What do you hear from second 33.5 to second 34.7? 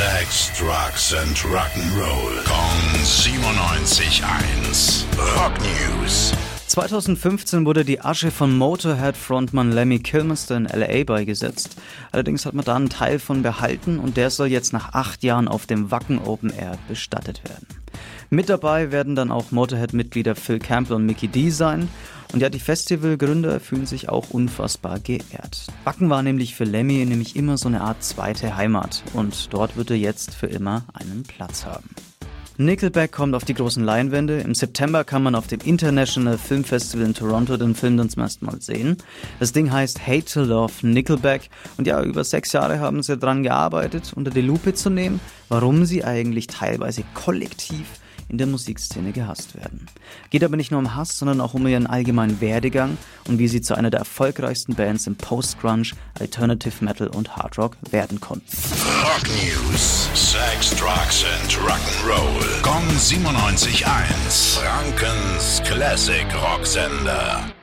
großen Leinwände. Im